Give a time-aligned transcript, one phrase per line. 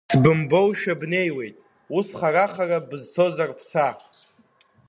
[0.11, 1.55] Сбымбоушәа бнеиуеит,
[1.97, 3.87] ус хара-хара, бызцозар, бца!